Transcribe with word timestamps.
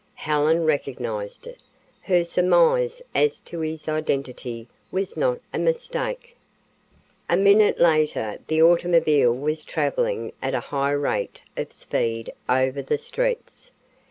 Helen 0.15 0.65
recognized 0.65 1.45
it. 1.45 1.61
Her 2.01 2.23
surmise 2.23 3.03
as 3.13 3.39
to 3.41 3.59
his 3.59 3.87
identity 3.87 4.67
was 4.91 5.15
not 5.15 5.39
a 5.53 5.59
mistake. 5.59 6.35
A 7.29 7.37
minute 7.37 7.79
later 7.79 8.39
the 8.47 8.63
automobile 8.63 9.31
was 9.31 9.63
traveling 9.63 10.33
at 10.41 10.55
a 10.55 10.59
high 10.73 10.89
rate 10.93 11.43
of 11.55 11.71
speed 11.71 12.33
over 12.49 12.81
the 12.81 12.97
streets. 12.97 13.69